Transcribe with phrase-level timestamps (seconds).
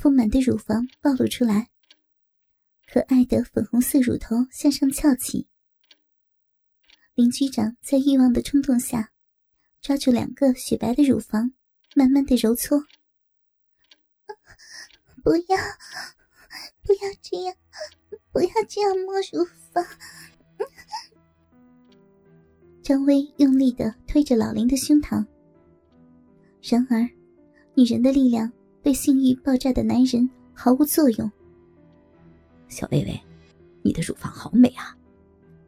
[0.00, 1.68] 丰满的乳房暴露出来，
[2.90, 5.46] 可爱的粉红色乳头向上翘起。
[7.14, 9.12] 林局长在欲望的冲动下，
[9.82, 11.52] 抓住两个雪白的乳房，
[11.94, 12.82] 慢慢的揉搓。
[15.22, 15.58] 不要，
[16.82, 17.54] 不要这样，
[18.32, 19.84] 不要这样摸乳房。
[22.82, 25.26] 张威用力的推着老林的胸膛，
[26.62, 27.06] 然而，
[27.74, 28.50] 女人的力量
[28.82, 31.30] 对性欲爆炸的男人毫无作用。
[32.68, 33.20] 小薇薇，
[33.82, 34.96] 你的乳房好美啊！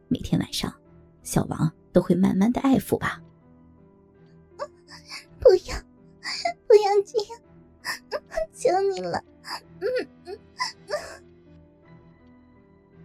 [0.07, 0.73] 每天晚上，
[1.21, 3.21] 小王都会慢慢的爱抚吧。
[5.39, 5.75] 不要，
[6.67, 7.39] 不要这样，
[8.53, 9.23] 求你了。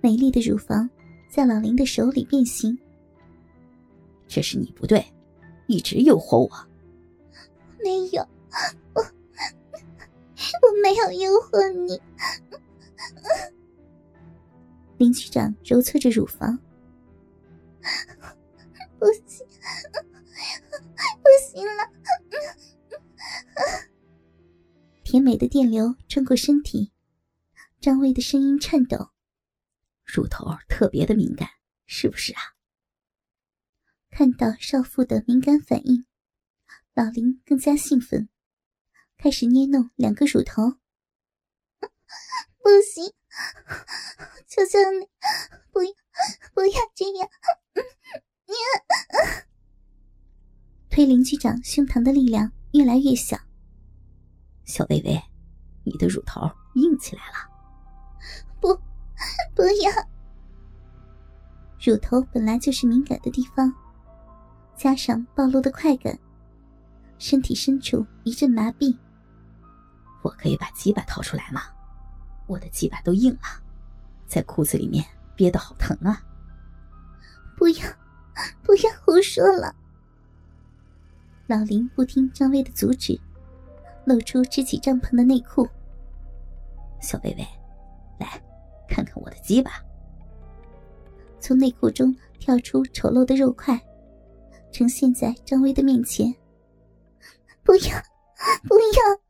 [0.00, 0.88] 美丽的乳房
[1.28, 2.78] 在老林的手里变形。
[4.26, 5.04] 这是你不对，
[5.66, 6.50] 一直诱惑我。
[7.82, 8.22] 没有，
[8.94, 9.04] 我我
[10.82, 12.00] 没有诱惑你。
[14.98, 16.58] 林局长揉搓着乳房，
[18.98, 19.46] 不行，
[21.22, 21.92] 不行了。
[25.04, 26.92] 甜美的电流穿过身体，
[27.80, 29.10] 张卫的声音颤抖。
[30.04, 31.48] 乳头特别的敏感，
[31.86, 32.40] 是不是啊？
[34.10, 36.04] 看到少妇的敏感反应，
[36.94, 38.28] 老林更加兴奋，
[39.18, 40.62] 开始捏弄两个乳头。
[42.62, 43.12] 不行，
[44.46, 45.08] 求求你，
[45.72, 45.90] 不要，
[46.54, 47.28] 不要这样！
[50.88, 53.36] 推林局长胸膛的力量越来越小。
[54.64, 55.20] 小薇薇，
[55.84, 56.42] 你的乳头
[56.76, 57.50] 硬起来了。
[58.60, 58.72] 不，
[59.54, 59.90] 不要！
[61.80, 63.72] 乳头本来就是敏感的地方。
[64.76, 66.16] 加上暴露的快感，
[67.18, 68.96] 身体深处一阵麻痹。
[70.22, 71.62] 我可以把鸡巴掏出来吗？
[72.46, 73.62] 我的鸡巴都硬了，
[74.26, 75.04] 在裤子里面
[75.36, 76.22] 憋得好疼啊！
[77.56, 77.86] 不要，
[78.62, 79.74] 不要胡说了。
[81.46, 83.18] 老林不听张威的阻止，
[84.04, 85.68] 露出支起帐篷的内裤。
[87.00, 87.46] 小薇薇，
[88.18, 88.42] 来，
[88.88, 89.72] 看看我的鸡巴。
[91.40, 93.80] 从内裤中跳出丑陋的肉块。
[94.70, 96.32] 呈现在张威的面前。
[97.62, 98.02] 不要，
[98.68, 99.27] 不要！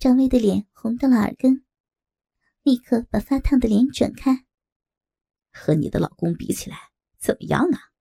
[0.00, 1.62] 张威的脸红到了耳根，
[2.62, 4.46] 立刻把发烫的脸转开。
[5.52, 7.92] 和你的老公比起来，怎么样啊？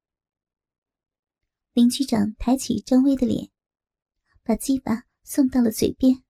[1.74, 3.52] 林局长抬起张威的脸，
[4.44, 6.24] 把鸡巴送到了嘴边。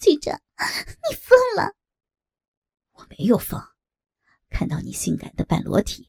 [0.00, 1.74] 局长，你疯了！
[2.92, 3.60] 我没有疯，
[4.48, 6.08] 看到你性感的半裸体，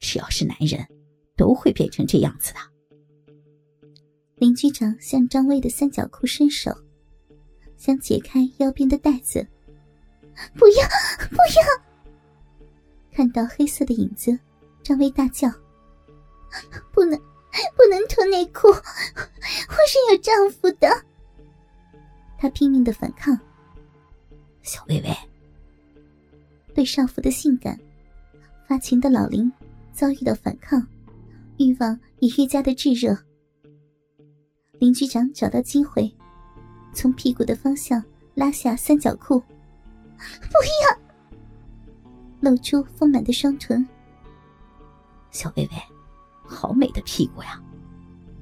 [0.00, 0.88] 只要是男人。
[1.36, 2.60] 都会变成这样子的。
[4.36, 6.70] 林局长向张威的三角裤伸手，
[7.80, 9.44] 想解开腰边的带子。
[10.54, 10.86] 不要，
[11.30, 11.82] 不要！
[13.10, 14.38] 看到黑色的影子，
[14.82, 15.48] 张威大叫
[16.92, 17.18] ：“不能，
[17.74, 18.68] 不能脱内裤！
[18.68, 18.74] 我
[19.88, 20.88] 是有丈夫的。”
[22.36, 23.38] 他拼命的反抗。
[24.60, 25.16] 小薇薇
[26.74, 27.80] 对少妇的性感
[28.68, 29.50] 发情的老林
[29.94, 30.86] 遭遇到反抗。
[31.56, 33.16] 欲望也愈加的炙热。
[34.78, 36.10] 林局长找到机会，
[36.92, 38.02] 从屁股的方向
[38.34, 40.98] 拉下三角裤，不要，
[42.40, 43.86] 露出丰满的双唇。
[45.30, 45.76] 小薇薇，
[46.44, 47.60] 好美的屁股呀！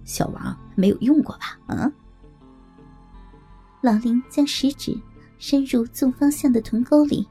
[0.05, 1.59] 小王没有用过吧？
[1.67, 1.93] 嗯。
[3.81, 4.99] 老林将食指
[5.39, 7.29] 伸入纵方向的臀沟里，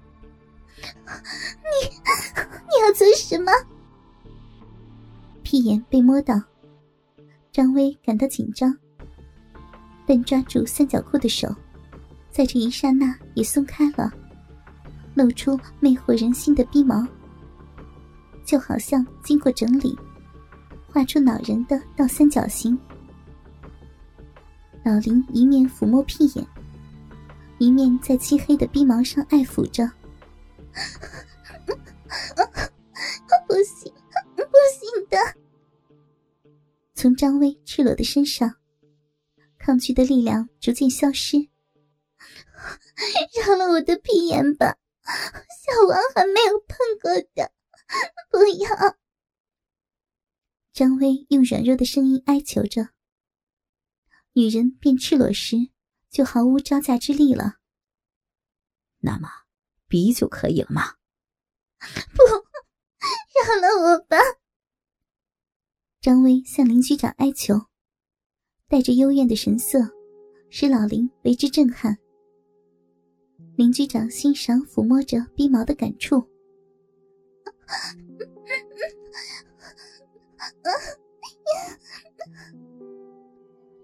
[0.78, 3.52] 你，你要做什么？
[5.44, 6.42] 屁眼被摸到，
[7.52, 8.78] 张威感到紧张，
[10.08, 11.54] 但抓住三角裤的手，
[12.32, 14.10] 在这一刹那也松开了，
[15.14, 17.06] 露出魅惑人心的逼毛，
[18.46, 19.98] 就好像经过整理，
[20.88, 22.78] 画出恼人的倒三角形。
[24.86, 26.48] 老林一面抚摸屁眼，
[27.58, 29.92] 一面在漆黑的逼毛上爱抚着。
[33.48, 33.92] 不行。
[34.36, 34.44] 不
[34.74, 35.18] 行的
[36.96, 38.52] 从张威赤裸的身上，
[39.68, 41.36] 抗拒的力量逐渐消失。
[43.46, 47.52] 饶了我的屁眼吧，小王还没有碰过的，
[48.32, 48.98] 不要！
[50.72, 52.92] 张威用软弱的声音哀求着。
[54.32, 55.58] 女人变赤裸时，
[56.10, 57.56] 就毫无招架之力了。
[59.00, 59.28] 那么，
[59.90, 60.96] 比就可以了吗？
[62.16, 62.24] 不，
[63.36, 64.16] 饶了我吧！
[66.00, 67.68] 张威向林局长哀求，
[68.70, 69.80] 带着幽怨的神色，
[70.50, 71.98] 使老林为之震撼。
[73.56, 76.22] 林局长欣赏抚摸着鼻毛的感触。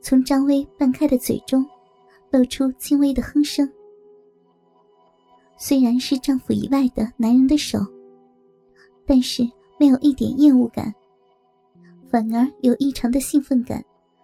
[0.01, 1.65] 从张薇半开的嘴中，
[2.29, 3.67] 露出轻微的哼声。
[5.57, 7.79] 虽然是丈夫以外的男人的手，
[9.05, 9.49] 但是
[9.79, 10.93] 没有一点厌恶感，
[12.11, 13.83] 反而有异常的兴奋感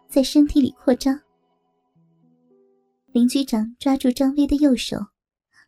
[0.09, 1.21] 在身体里扩张。
[3.11, 4.97] 林局长抓住张威的右手，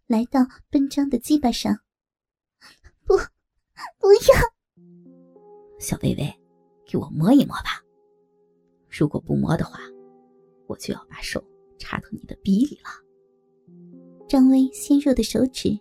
[0.07, 0.41] 来到
[0.71, 1.79] 奔张的鸡巴上。
[3.05, 3.15] 不，
[3.99, 5.79] 不要！
[5.79, 6.39] 小薇薇，
[6.87, 7.83] 给我摸一摸吧。
[8.89, 9.79] 如果不摸的话，
[10.65, 11.43] 我就要把手
[11.77, 12.89] 插到你的鼻里了。
[14.27, 15.79] 张威纤弱的手指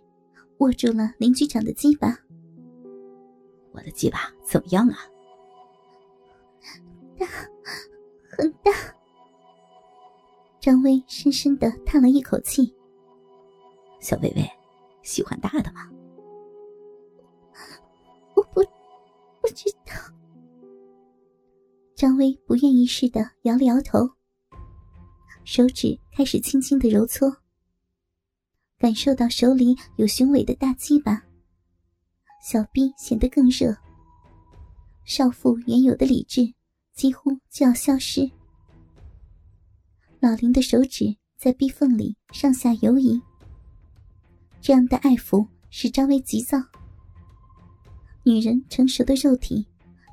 [0.59, 2.15] 握住了林局长的鸡巴。
[3.71, 4.97] 我的鸡巴怎么样啊？
[7.17, 7.27] 大，
[8.37, 8.71] 很大。
[10.59, 12.73] 张薇深深的叹了一口气。
[13.99, 14.49] 小薇薇，
[15.03, 15.89] 喜欢大的吗？
[18.35, 18.61] 我不，
[19.41, 19.93] 不知道。
[21.95, 23.99] 张薇不愿意似的摇了摇头，
[25.43, 27.31] 手指开始轻轻的揉搓，
[28.79, 31.21] 感受到手里有雄伟的大鸡巴，
[32.41, 33.75] 小臂显得更热，
[35.05, 36.41] 少妇原有的理智
[37.01, 38.29] 几乎就要消失。
[40.19, 43.19] 老林的手指在逼缝里上下游移，
[44.61, 46.59] 这样的爱抚使张薇急躁。
[48.21, 49.65] 女人成熟的肉体。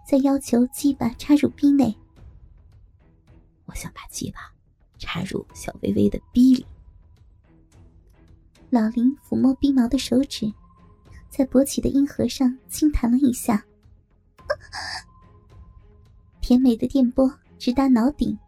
[0.06, 1.94] 在要求鸡巴插入逼内，
[3.66, 4.38] 我想把鸡巴
[4.96, 6.66] 插入小薇薇的逼里。
[8.70, 10.50] 老林抚摸逼毛的手指，
[11.28, 13.62] 在勃起的阴核上轻弹了一下，
[16.48, 18.38] 甜美的电波直达脑顶，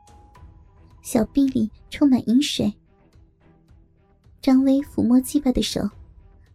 [1.03, 2.75] 小臂里充满饮水。
[4.41, 5.87] 张威抚摸鸡巴的手，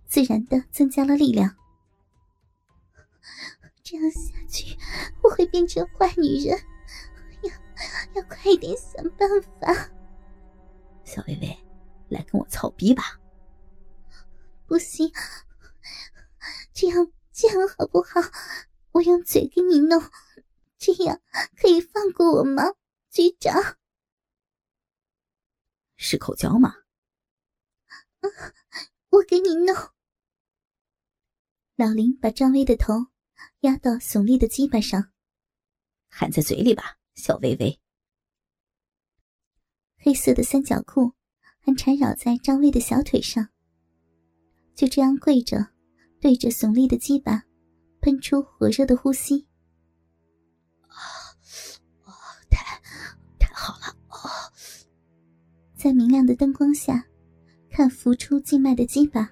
[0.08, 1.56] 自然的增加了力量。
[3.84, 4.76] 这样下去，
[5.22, 6.60] 我会变成坏女人。
[7.44, 7.52] 要
[8.16, 9.30] 要快一点想办
[9.62, 9.92] 法。
[11.04, 11.56] 小薇薇，
[12.10, 13.04] 来跟我操逼吧。
[14.66, 15.12] 不行，
[16.74, 18.20] 这样这样好不好？
[18.94, 20.02] 我用嘴给你弄，
[20.78, 21.22] 这样
[21.58, 22.64] 可以放过我吗，
[23.10, 23.78] 局长？
[25.96, 26.76] 是口交吗？
[28.20, 28.30] 啊
[29.10, 29.76] 我给你弄。
[31.76, 33.08] 老林把张薇的头。
[33.62, 35.12] 压到耸立的鸡巴上，
[36.08, 37.80] 含在嘴里吧，小薇薇。
[39.98, 41.14] 黑色的三角裤
[41.60, 43.50] 还缠绕在张薇的小腿上。
[44.76, 45.74] 就这样跪着，
[46.22, 47.44] 对着耸立的鸡巴，
[48.02, 49.48] 喷出火热的呼吸。
[55.86, 57.06] 在明亮的灯光下，
[57.70, 59.32] 看浮出静脉的鸡巴，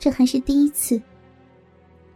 [0.00, 1.00] 这还是第一次。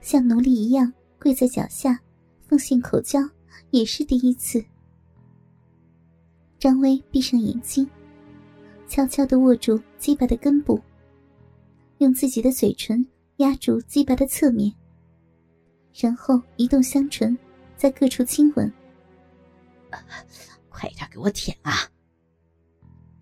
[0.01, 0.93] 像奴隶一样。
[1.21, 2.01] 跪在脚下，
[2.49, 3.21] 奉献口交
[3.71, 4.65] 也是第一次。
[6.59, 7.89] 张薇闭上眼睛，
[8.89, 10.81] 悄悄的握住鸡巴的根部，
[11.99, 13.07] 用自己的嘴唇
[13.37, 14.73] 压住鸡巴的侧面，
[15.95, 17.39] 然后移动香唇，
[17.77, 18.73] 在各处亲吻。
[20.69, 21.73] 快点给我舔啊！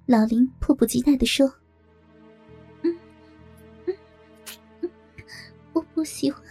[0.06, 1.46] 老林迫不及待的说
[2.82, 2.96] ：“嗯
[3.86, 3.94] 嗯
[4.80, 4.90] 嗯，
[5.72, 6.42] 我不喜欢。”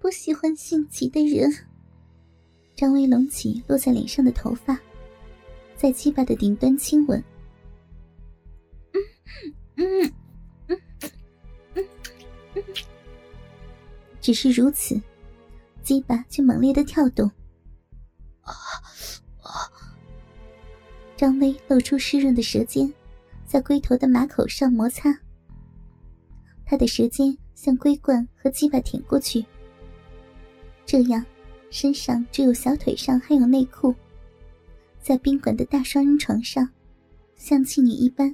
[0.00, 1.52] 不喜欢性急的人。
[2.76, 4.78] 张薇隆起落在脸上的头发，
[5.76, 7.22] 在鸡巴的顶端亲吻。
[8.92, 9.02] 嗯
[9.74, 10.12] 嗯
[10.68, 10.80] 嗯
[11.74, 11.84] 嗯
[12.54, 12.64] 嗯，
[14.20, 14.98] 只是如此，
[15.82, 17.28] 鸡巴就猛烈的跳动。
[21.18, 22.94] 张薇露出湿润的舌尖，
[23.44, 25.12] 在龟头的马口上摩擦。
[26.64, 29.44] 他的舌尖向龟冠和鸡巴舔过去。
[30.86, 31.26] 这样，
[31.72, 33.92] 身上只有小腿上还有内裤，
[35.02, 36.70] 在宾馆的大双人床上，
[37.34, 38.32] 像妓女一般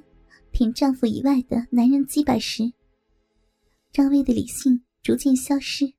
[0.51, 2.71] 舔丈夫以外的男人鸡巴时，
[3.91, 5.91] 张薇的理性逐渐消失，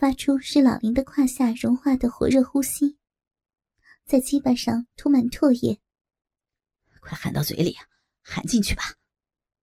[0.00, 2.96] 发出是老林的胯下融化的火热呼吸，
[4.06, 5.78] 在鸡巴上涂满唾液，
[7.00, 7.76] 快含到嘴里。
[8.22, 8.99] 含进去吧。